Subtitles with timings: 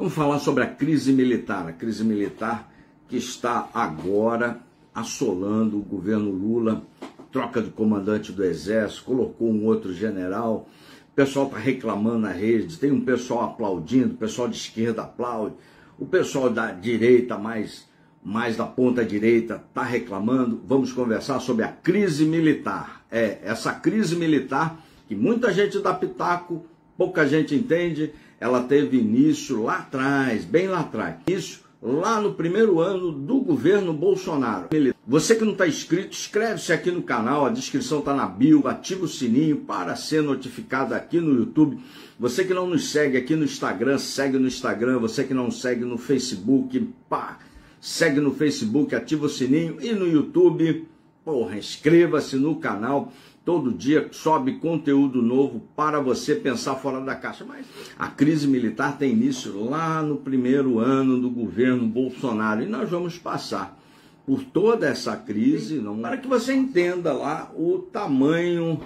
[0.00, 2.72] Vamos falar sobre a crise militar, a crise militar
[3.06, 4.58] que está agora
[4.94, 6.82] assolando o governo Lula,
[7.30, 10.66] troca de comandante do exército, colocou um outro general,
[11.12, 15.54] o pessoal está reclamando na rede, tem um pessoal aplaudindo, o pessoal de esquerda aplaude,
[15.98, 17.86] o pessoal da direita, mais,
[18.24, 20.62] mais da ponta direita, está reclamando.
[20.64, 23.04] Vamos conversar sobre a crise militar.
[23.10, 26.64] É, essa crise militar que muita gente dá pitaco,
[26.96, 31.16] pouca gente entende, ela teve início lá atrás, bem lá atrás.
[31.28, 34.68] Isso lá no primeiro ano do governo Bolsonaro.
[35.06, 39.04] Você que não está inscrito, inscreve-se aqui no canal, a descrição está na bio, ativa
[39.04, 41.78] o sininho para ser notificado aqui no YouTube.
[42.18, 44.98] Você que não nos segue aqui no Instagram, segue no Instagram.
[44.98, 46.78] Você que não segue no Facebook,
[47.08, 47.38] pá,
[47.80, 49.78] segue no Facebook, ativa o sininho.
[49.80, 50.86] E no YouTube,
[51.24, 57.44] porra, inscreva-se no canal Todo dia sobe conteúdo novo para você pensar fora da caixa.
[57.44, 57.66] Mas
[57.98, 63.18] a crise militar tem início lá no primeiro ano do governo Bolsonaro e nós vamos
[63.18, 63.78] passar
[64.26, 68.78] por toda essa crise não, para que você entenda lá o tamanho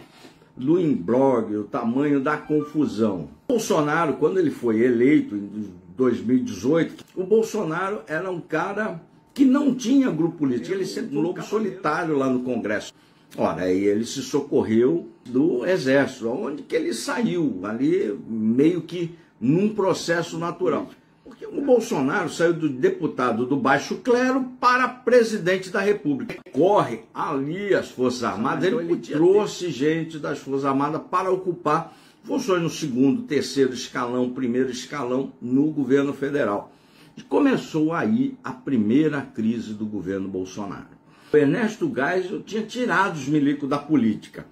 [0.57, 3.29] do imbróglio, o tamanho da confusão.
[3.49, 9.03] Bolsonaro, quando ele foi eleito em 2018, o Bolsonaro era um cara
[9.35, 12.95] que não tinha grupo político, ele sempre um lobo solitário lá no Congresso.
[13.37, 19.75] Ora, aí ele se socorreu do exército, onde que ele saiu, ali meio que num
[19.75, 20.89] processo natural.
[21.25, 26.37] Porque o Bolsonaro saiu do deputado do baixo clero para presidente da República.
[26.53, 32.63] Corre ali as Forças Armadas, então ele trouxe gente das Forças Armadas para ocupar funções
[32.63, 36.73] no segundo, terceiro escalão, primeiro escalão no governo federal.
[37.17, 40.95] E começou aí a primeira crise do governo Bolsonaro.
[41.33, 44.47] O Ernesto Geisel tinha tirado os milicos da política.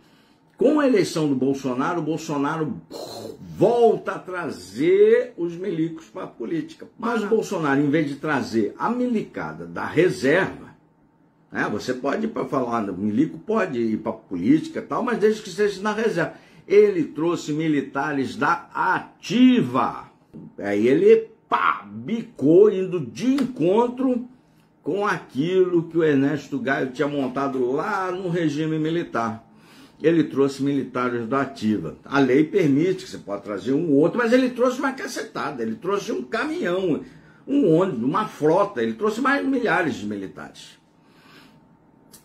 [0.56, 2.80] Com a eleição do Bolsonaro, o Bolsonaro
[3.56, 6.86] volta a trazer os milicos para a política.
[6.98, 10.76] Mas o Bolsonaro, em vez de trazer a milicada da reserva,
[11.50, 15.02] né, você pode ir para falar, o milico pode ir para a política e tal,
[15.02, 16.34] mas desde que esteja na reserva.
[16.66, 20.10] Ele trouxe militares da ativa.
[20.58, 24.26] Aí ele pá, bicou, indo de encontro
[24.82, 29.46] com aquilo que o Ernesto Gaio tinha montado lá no regime militar.
[30.02, 31.98] Ele trouxe militares da ativa.
[32.06, 35.74] A lei permite que você pode trazer um outro, mas ele trouxe uma cacetada, ele
[35.74, 37.02] trouxe um caminhão,
[37.46, 40.78] um ônibus, uma frota, ele trouxe mais milhares de militares.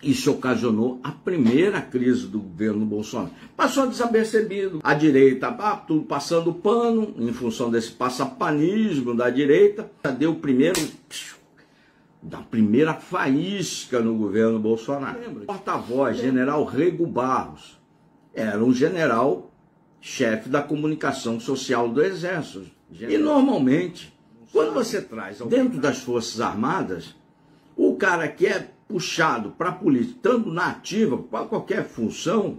[0.01, 3.31] Isso ocasionou a primeira crise do governo Bolsonaro.
[3.55, 4.79] Passou desapercebido.
[4.83, 10.79] A direita, ah, tudo passando pano, em função desse passapanismo da direita, deu o primeiro
[12.21, 15.19] da primeira faísca no governo Bolsonaro.
[15.31, 17.79] O porta-voz, general Rego Barros,
[18.33, 19.51] era um general
[19.99, 22.67] chefe da comunicação social do Exército.
[22.91, 24.13] E normalmente,
[24.51, 27.15] quando você traz dentro das Forças Armadas,
[27.75, 32.57] o cara que é puxado para a política, tanto na ativa, para qualquer função,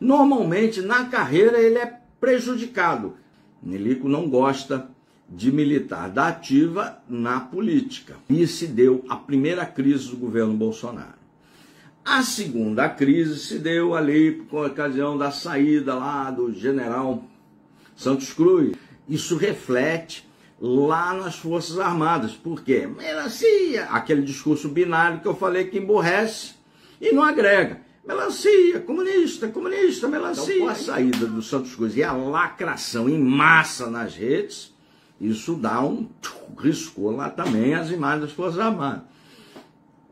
[0.00, 3.14] normalmente na carreira ele é prejudicado.
[3.62, 4.88] Nilico não gosta
[5.28, 8.16] de militar da ativa na política.
[8.30, 11.18] E se deu a primeira crise do governo Bolsonaro.
[12.04, 17.22] A segunda crise se deu ali por ocasião da saída lá do general
[17.94, 18.74] Santos Cruz.
[19.06, 20.27] Isso reflete
[20.60, 22.32] lá nas Forças Armadas.
[22.32, 22.86] Por quê?
[22.86, 26.54] Melancia, aquele discurso binário que eu falei que emborrece
[27.00, 27.80] e não agrega.
[28.04, 30.54] Melancia, comunista, comunista, melancia.
[30.54, 34.74] Então, com a saída do Santos Cruz e a lacração em massa nas redes,
[35.20, 36.08] isso dá um
[36.58, 39.02] riscou lá também as imagens das Forças Armadas.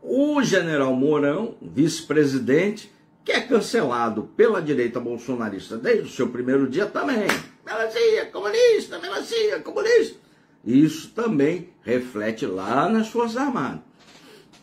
[0.01, 2.91] O general Mourão, vice-presidente,
[3.25, 7.27] que é cancelado pela direita bolsonarista desde o seu primeiro dia também.
[7.65, 10.26] Melancia, comunista, melancia, comunista.
[10.67, 13.79] Isso também reflete lá nas Forças Armadas.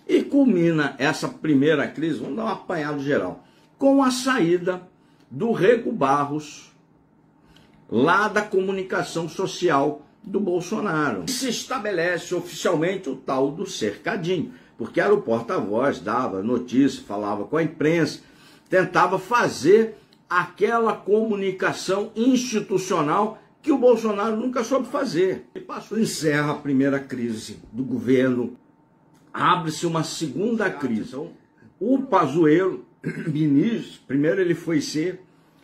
[0.07, 3.43] E culmina essa primeira crise, vamos dar um apanhado geral,
[3.79, 4.83] com a saída
[5.31, 6.71] do Rego Barros,
[7.91, 11.25] lá da comunicação social do Bolsonaro.
[11.27, 17.57] Se estabelece oficialmente o tal do cercadinho, porque era o porta-voz, dava notícia, falava com
[17.57, 18.21] a imprensa,
[18.69, 19.97] tentava fazer
[20.29, 25.47] aquela comunicação institucional que o Bolsonaro nunca soube fazer.
[25.55, 28.59] E passou, encerra a primeira crise do governo,
[29.33, 31.17] abre-se uma segunda crise.
[31.81, 32.85] O Pazuello,
[33.27, 35.23] ministro, primeiro ele foi ser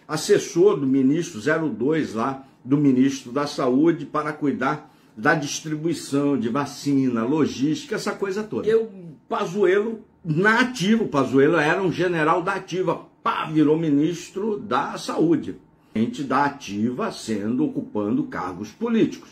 [0.09, 7.23] assessor do ministro 02 lá, do ministro da Saúde para cuidar da distribuição de vacina,
[7.23, 8.67] logística, essa coisa toda.
[8.67, 8.89] E o
[9.29, 15.57] Pazuello, na ativa, o Pazuello era um general da ativa, pá, virou ministro da Saúde.
[15.95, 19.31] Gente da ativa sendo, ocupando cargos políticos.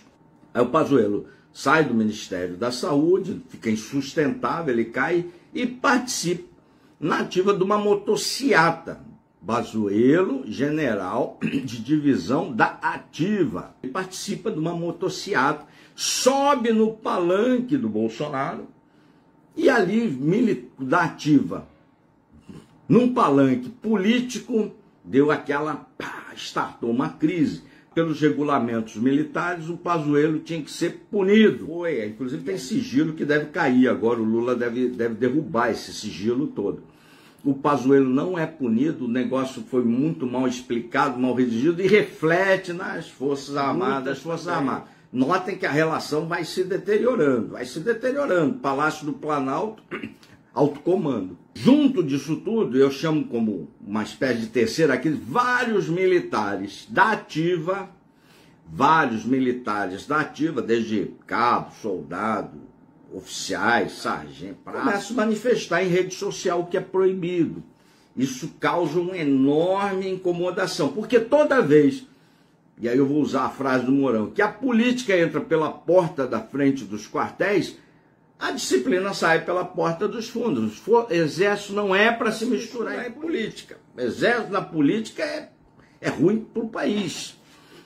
[0.53, 6.49] Aí o Pazuello sai do Ministério da Saúde, fica insustentável, ele cai e participa
[7.01, 9.07] na ativa de uma motociata.
[9.41, 13.75] Bazuelo, general de divisão da ativa.
[13.83, 15.65] Ele participa de uma motociata,
[15.95, 18.67] sobe no palanque do Bolsonaro
[19.57, 21.67] e ali, da ativa,
[22.89, 24.71] num palanque político,
[25.05, 27.63] deu aquela, pá, startou uma crise
[27.95, 31.67] pelos regulamentos militares, o Pazuello tinha que ser punido.
[31.67, 36.47] Foi, inclusive tem sigilo que deve cair agora, o Lula deve, deve derrubar esse sigilo
[36.47, 36.83] todo.
[37.45, 42.73] O Pazuello não é punido, o negócio foi muito mal explicado, mal redigido e reflete
[42.73, 44.89] nas Forças Armadas, as Forças Armadas.
[45.13, 48.59] Notem que a relação vai se deteriorando, vai se deteriorando.
[48.59, 49.83] Palácio do Planalto,
[50.59, 51.39] alto comando.
[51.55, 57.89] Junto disso tudo, eu chamo como uma espécie de terceira aqui, vários militares da ativa,
[58.67, 62.59] vários militares da ativa, desde cabo, soldado,
[63.15, 67.63] oficiais, sargento, começam a manifestar em rede social o que é proibido.
[68.17, 72.05] Isso causa uma enorme incomodação, porque toda vez,
[72.81, 76.27] e aí eu vou usar a frase do Mourão, que a política entra pela porta
[76.27, 77.77] da frente dos quartéis,
[78.39, 80.81] a disciplina sai pela porta dos fundos.
[81.11, 83.79] Exército não é para se misturar em política.
[83.97, 85.51] Exército na política é,
[86.01, 87.37] é ruim para o país.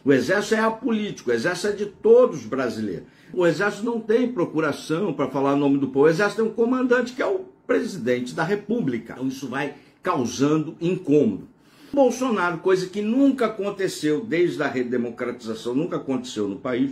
[0.05, 3.05] O exército é apolítico, o exército é de todos os brasileiros.
[3.33, 6.07] O exército não tem procuração para falar o nome do povo.
[6.07, 9.15] O exército tem um comandante que é o presidente da república.
[9.15, 11.49] Então isso vai causando incômodo.
[11.93, 16.91] Bolsonaro, coisa que nunca aconteceu desde a redemocratização, nunca aconteceu no país,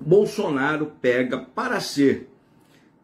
[0.00, 2.30] Bolsonaro pega para ser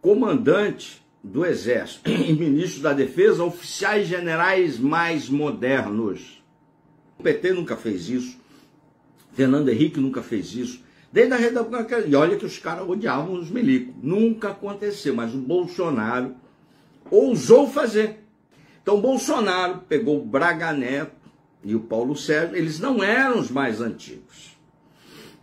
[0.00, 6.42] comandante do Exército e ministro da Defesa oficiais generais mais modernos.
[7.18, 8.38] O PT nunca fez isso.
[9.32, 10.82] Fernando Henrique nunca fez isso.
[11.12, 12.08] Desde a redemocratização.
[12.08, 13.94] E olha que os caras odiavam os milicos.
[14.02, 16.34] Nunca aconteceu, mas o Bolsonaro
[17.10, 18.20] ousou fazer.
[18.82, 21.12] Então, Bolsonaro pegou o Braga Neto
[21.64, 24.53] e o Paulo Sérgio, eles não eram os mais antigos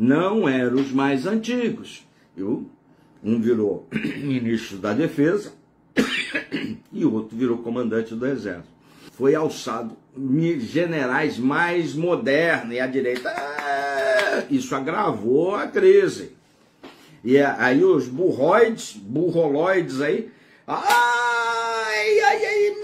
[0.02, 2.04] não eram os mais antigos.
[3.24, 5.54] Um virou ministro da Defesa
[6.92, 8.72] e outro virou comandante do Exército.
[9.12, 9.96] Foi alçado
[10.60, 13.30] generais mais modernos e a direita.
[13.30, 16.36] Ah, isso agravou a crise.
[17.24, 20.32] E aí os burroides, burroloides aí.
[20.66, 22.76] Ai, ai, ai,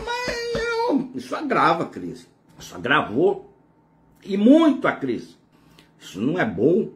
[1.16, 2.28] isso agrava a crise.
[2.60, 3.52] Isso agravou
[4.24, 5.36] e muito a crise.
[6.00, 6.92] Isso não é bom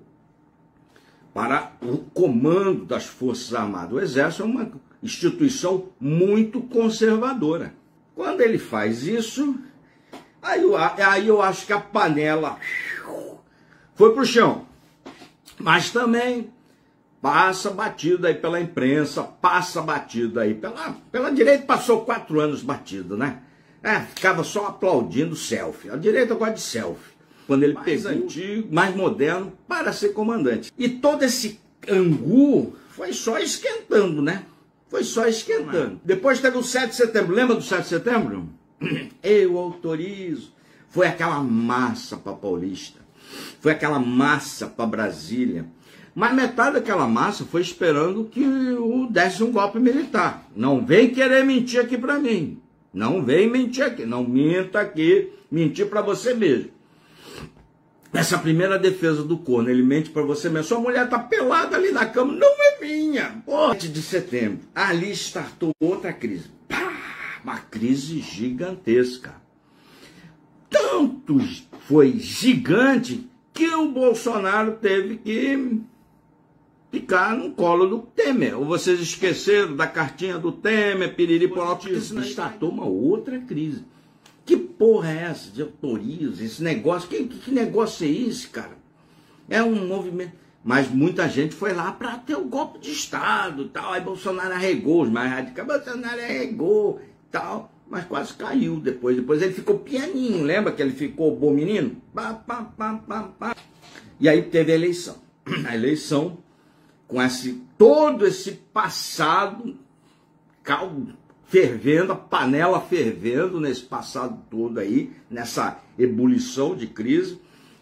[1.33, 3.93] para o comando das Forças Armadas.
[3.93, 7.73] O Exército é uma instituição muito conservadora.
[8.13, 9.55] Quando ele faz isso,
[10.41, 12.57] aí eu, aí eu acho que a panela
[13.95, 14.65] foi para o chão.
[15.57, 16.51] Mas também
[17.21, 23.15] passa batido aí pela imprensa, passa batido aí pela, pela direita, passou quatro anos batido,
[23.15, 23.41] né?
[23.83, 25.89] É, ficava só aplaudindo selfie.
[25.89, 27.10] A direita gosta de selfie
[27.47, 30.71] quando ele mais pegou antigo, mais moderno, para ser comandante.
[30.77, 31.59] E todo esse
[31.89, 34.45] angu foi só esquentando, né?
[34.89, 36.01] Foi só esquentando.
[36.03, 37.33] Depois teve o 7 de setembro.
[37.33, 38.49] Lembra do 7 de setembro?
[39.23, 40.53] Eu autorizo.
[40.89, 42.99] Foi aquela massa para Paulista.
[43.61, 45.65] Foi aquela massa para Brasília.
[46.13, 50.45] Mas metade daquela massa foi esperando que o desse um golpe militar.
[50.53, 52.59] Não vem querer mentir aqui para mim.
[52.93, 54.05] Não vem mentir aqui.
[54.05, 55.31] Não minta aqui.
[55.49, 56.71] Mentir para você mesmo.
[58.13, 60.67] Essa primeira defesa do corno, ele mente para você mesmo.
[60.67, 63.41] Sua mulher tá pelada ali na cama, não é minha.
[63.47, 66.49] 8 de setembro, ali startou outra crise.
[66.67, 66.93] Pá,
[67.43, 69.35] uma crise gigantesca.
[70.69, 71.39] Tanto
[71.87, 75.81] foi gigante que o Bolsonaro teve que
[76.91, 78.57] ficar no colo do Temer.
[78.57, 83.85] Ou vocês esqueceram da cartinha do Temer, piriri, poró, porque senão startou uma outra crise.
[84.81, 87.07] Porra é essa de autorias, esse negócio?
[87.07, 88.75] Que, que negócio é esse, cara?
[89.47, 90.31] É um movimento.
[90.63, 93.93] Mas muita gente foi lá para ter o golpe de Estado tal.
[93.93, 97.71] Aí Bolsonaro arregou, os mais radicais, Bolsonaro arregou tal.
[97.87, 99.15] Mas quase caiu depois.
[99.15, 102.01] Depois ele ficou pianinho, lembra que ele ficou bom menino?
[102.11, 103.55] Pá, pá, pá, pá, pá.
[104.19, 105.17] E aí teve a eleição.
[105.69, 106.39] A eleição
[107.07, 109.77] com esse, todo esse passado
[110.63, 111.20] caldo
[111.51, 117.39] fervendo, a panela fervendo nesse passado todo aí, nessa ebulição de crise.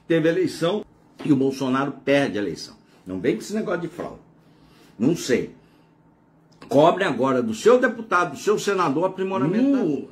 [0.08, 0.84] Teve eleição
[1.24, 2.76] e o Bolsonaro perde a eleição.
[3.06, 4.20] Não vem com esse negócio de fraude.
[4.98, 5.52] Não sei.
[6.68, 9.70] Cobre agora do seu deputado, do seu senador, aprimoramento.
[9.70, 10.10] No,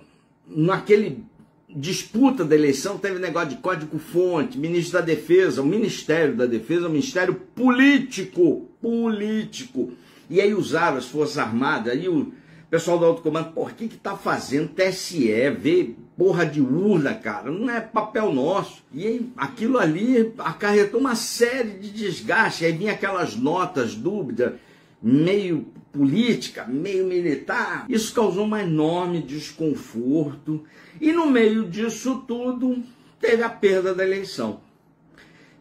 [0.48, 1.26] naquele
[1.68, 6.92] disputa da eleição teve negócio de código-fonte, ministro da Defesa, o Ministério da Defesa um
[6.92, 9.94] ministério político, político.
[10.30, 12.32] E aí usaram as Forças Armadas, aí o
[12.70, 17.52] pessoal do alto comando, por que que tá fazendo TSE, vê porra de urna, cara,
[17.52, 18.84] não é papel nosso.
[18.94, 24.60] E aí, aquilo ali acarretou uma série de desgastes, aí vinha aquelas notas, dúvida,
[25.02, 27.86] meio política, meio militar.
[27.88, 30.64] Isso causou um enorme desconforto
[31.00, 32.84] e no meio disso tudo
[33.20, 34.60] teve a perda da eleição.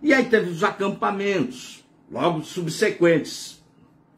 [0.02, 3.64] E aí teve os acampamentos, logo subsequentes,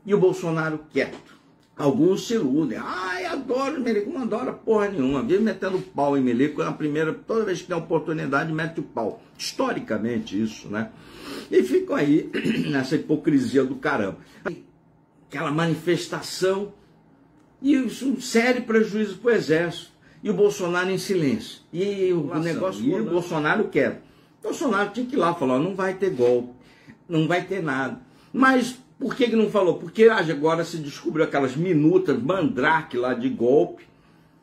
[0.05, 1.38] e o Bolsonaro quieto.
[1.79, 2.79] Alguns se iludem.
[2.83, 4.11] Ai, adoro Melico.
[4.11, 5.23] Não adora porra nenhuma.
[5.23, 6.63] Vive metendo pau em Melico.
[6.63, 9.23] Na primeira, toda vez que tem oportunidade, mete o pau.
[9.39, 10.91] Historicamente isso, né?
[11.51, 12.31] E ficam aí
[12.69, 14.19] nessa hipocrisia do caramba
[15.29, 16.73] aquela manifestação,
[17.61, 19.99] e isso um sério prejuízo para o Exército.
[20.23, 21.61] E o Bolsonaro em silêncio.
[21.73, 22.85] E o negócio.
[22.85, 24.03] E o Bolsonaro quer.
[24.41, 26.55] O Bolsonaro tinha que ir lá falar: não vai ter golpe,
[27.09, 28.01] não vai ter nada.
[28.33, 29.79] Mas por que, que não falou?
[29.79, 33.87] Porque agora se descobriu aquelas minutas mandrake lá de golpe.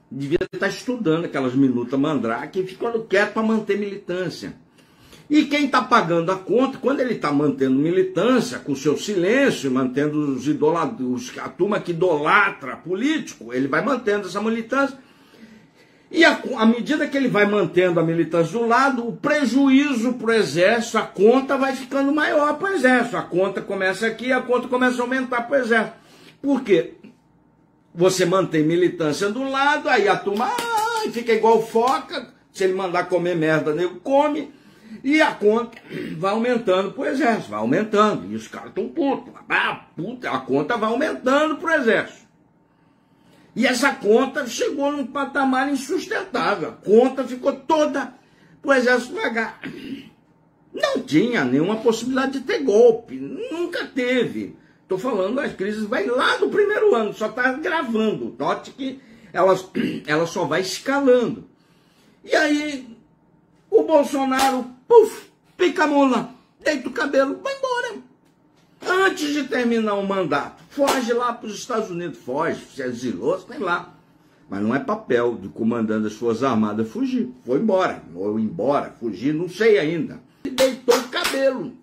[0.10, 4.56] Devia estar estudando aquelas minutas mandrake e ficando quieto para manter militância.
[5.30, 10.20] E quem está pagando a conta, quando ele está mantendo militância, com seu silêncio, mantendo
[10.20, 14.98] os idolatros, a turma que idolatra político, ele vai mantendo essa militância.
[16.16, 20.34] E à medida que ele vai mantendo a militância do lado, o prejuízo para o
[20.34, 23.18] exército, a conta vai ficando maior para o exército.
[23.18, 25.98] A conta começa aqui, a conta começa a aumentar para o exército.
[26.42, 26.94] Por quê?
[27.94, 32.34] Você mantém militância do lado, aí a turma ah, fica igual foca.
[32.54, 34.54] Se ele mandar comer merda, nego come
[35.04, 35.78] e a conta
[36.18, 38.32] vai aumentando para o exército, vai aumentando.
[38.32, 39.34] E os caras estão putos.
[39.50, 39.86] Ah,
[40.32, 42.25] a conta vai aumentando para o exército.
[43.56, 46.70] E essa conta chegou num patamar insustentável.
[46.70, 48.14] A conta ficou toda
[48.62, 49.62] para o exército pagar.
[50.74, 53.16] Não tinha nenhuma possibilidade de ter golpe.
[53.16, 54.58] Nunca teve.
[54.82, 58.36] Estou falando, as crises vai lá do primeiro ano, só está gravando.
[58.38, 59.00] Note que
[59.32, 59.58] ela,
[60.06, 61.50] ela só vai escalando.
[62.24, 62.88] E aí,
[63.70, 68.04] o Bolsonaro puf, pica a mula, deita o cabelo, vai embora.
[68.86, 73.58] Antes de terminar o mandato, foge lá para os Estados Unidos, foge, se exilou, sei
[73.58, 73.94] lá.
[74.48, 77.30] Mas não é papel do comandante das Forças Armadas fugir.
[77.44, 80.20] Foi embora, ou embora, fugir, não sei ainda.
[80.44, 81.74] E deitou o cabelo.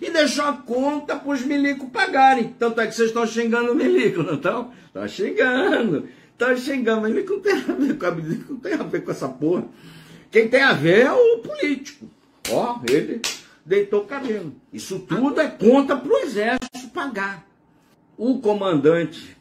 [0.00, 2.54] E deixou a conta para os milicos pagarem.
[2.58, 4.72] Tanto é que vocês estão xingando o milico, não estão?
[4.86, 6.08] Estão xingando.
[6.32, 7.06] Estão xingando.
[7.06, 9.28] O milico não tem a ver com a milico, não tem a ver com essa
[9.28, 9.64] porra.
[10.30, 12.08] Quem tem a ver é o político.
[12.50, 13.20] Ó, ele
[13.68, 14.54] deitou o cabelo.
[14.72, 17.46] Isso tudo é conta para o exército pagar.
[18.16, 19.36] O comandante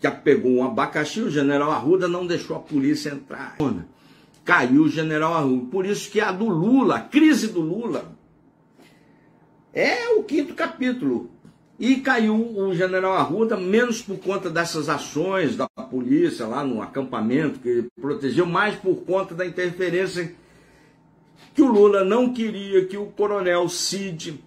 [0.00, 3.56] que pegou um abacaxi, o general Arruda, não deixou a polícia entrar.
[4.44, 5.66] Caiu o general Arruda.
[5.70, 8.12] Por isso que a do Lula, a crise do Lula,
[9.72, 11.30] é o quinto capítulo.
[11.78, 17.60] E caiu o general Arruda, menos por conta dessas ações da polícia lá no acampamento,
[17.60, 20.34] que protegeu, mais por conta da interferência
[21.58, 24.40] que o Lula não queria que o coronel Cid,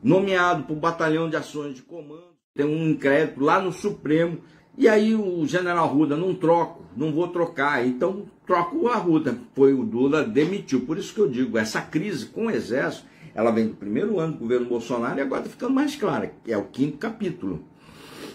[0.00, 4.38] nomeado para o batalhão de ações de comando, tem um incrédito lá no Supremo,
[4.78, 9.36] e aí o general Arruda, não troco, não vou trocar, então troco o Arruda.
[9.56, 10.82] Foi o Lula demitiu.
[10.82, 14.34] Por isso que eu digo, essa crise com o Exército, ela vem do primeiro ano
[14.34, 17.64] do governo Bolsonaro e agora está ficando mais clara, que é o quinto capítulo.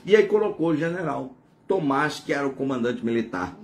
[0.06, 3.58] E aí colocou o general Tomás, que era o comandante militar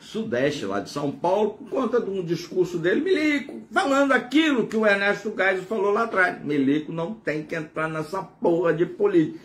[0.00, 4.74] Sudeste, lá de São Paulo, por conta de um discurso dele, Milico, falando aquilo que
[4.74, 6.42] o Ernesto Geisel falou lá atrás.
[6.42, 9.38] Milico não tem que entrar nessa porra de política.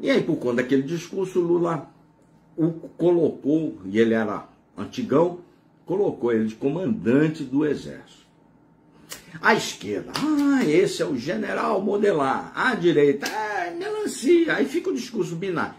[0.00, 1.90] E aí, por conta daquele discurso, Lula
[2.56, 5.40] o colocou, e ele era antigão,
[5.84, 8.20] colocou ele de comandante do exército.
[9.40, 12.52] A esquerda, ah, esse é o general modelar.
[12.54, 14.54] A direita, ah, melancia.
[14.54, 15.74] Aí fica o discurso binário.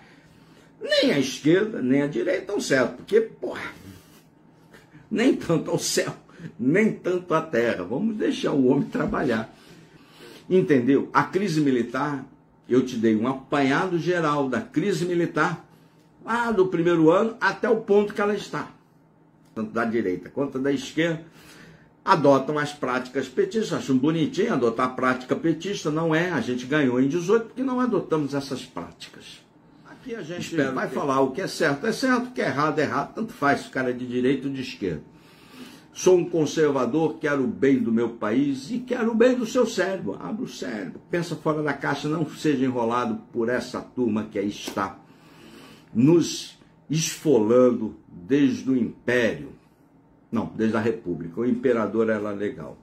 [0.79, 3.80] Nem a esquerda, nem a direita estão certo, porque, porra,
[5.11, 6.15] nem tanto ao céu,
[6.57, 7.83] nem tanto à terra.
[7.83, 9.53] Vamos deixar o homem trabalhar.
[10.49, 11.09] Entendeu?
[11.11, 12.25] A crise militar,
[12.69, 15.67] eu te dei um apanhado geral da crise militar,
[16.23, 18.69] lá do primeiro ano até o ponto que ela está.
[19.53, 21.25] Tanto da direita quanto da esquerda,
[22.05, 23.73] adotam as práticas petistas.
[23.73, 26.31] Acham bonitinho adotar a prática petista, não é.
[26.31, 29.40] A gente ganhou em 18 porque não adotamos essas práticas.
[30.01, 30.95] Aqui a gente Espero vai que...
[30.95, 33.67] falar o que é certo é certo, o que é errado é errado, tanto faz
[33.67, 35.03] cara é de direita ou de esquerda.
[35.93, 39.67] Sou um conservador, quero o bem do meu país e quero o bem do seu
[39.67, 40.17] cérebro.
[40.19, 44.47] Abra o cérebro, pensa fora da caixa, não seja enrolado por essa turma que aí
[44.47, 44.97] está
[45.93, 46.57] nos
[46.89, 49.51] esfolando desde o império.
[50.31, 51.41] Não, desde a República.
[51.41, 52.75] O imperador era legal.